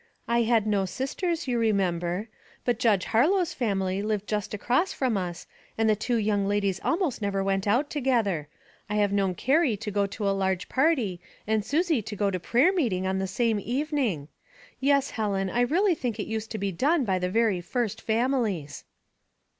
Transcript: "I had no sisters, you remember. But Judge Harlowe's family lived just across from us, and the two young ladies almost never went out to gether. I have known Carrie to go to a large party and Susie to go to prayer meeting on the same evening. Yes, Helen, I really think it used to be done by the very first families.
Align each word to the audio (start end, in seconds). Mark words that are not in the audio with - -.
"I 0.27 0.41
had 0.41 0.65
no 0.65 0.85
sisters, 0.85 1.47
you 1.47 1.59
remember. 1.59 2.27
But 2.65 2.79
Judge 2.79 3.05
Harlowe's 3.05 3.53
family 3.53 4.01
lived 4.01 4.25
just 4.25 4.51
across 4.51 4.91
from 4.93 5.15
us, 5.15 5.45
and 5.77 5.87
the 5.87 5.95
two 5.95 6.15
young 6.15 6.47
ladies 6.47 6.79
almost 6.83 7.21
never 7.21 7.43
went 7.43 7.67
out 7.67 7.91
to 7.91 8.01
gether. 8.01 8.47
I 8.89 8.95
have 8.95 9.13
known 9.13 9.35
Carrie 9.35 9.77
to 9.77 9.91
go 9.91 10.07
to 10.07 10.27
a 10.27 10.31
large 10.33 10.67
party 10.67 11.21
and 11.45 11.63
Susie 11.63 12.01
to 12.01 12.15
go 12.15 12.31
to 12.31 12.39
prayer 12.39 12.73
meeting 12.73 13.05
on 13.05 13.19
the 13.19 13.27
same 13.27 13.59
evening. 13.59 14.29
Yes, 14.79 15.11
Helen, 15.11 15.51
I 15.51 15.61
really 15.61 15.93
think 15.93 16.19
it 16.19 16.25
used 16.25 16.49
to 16.49 16.57
be 16.57 16.71
done 16.71 17.05
by 17.05 17.19
the 17.19 17.29
very 17.29 17.61
first 17.61 18.01
families. 18.01 18.85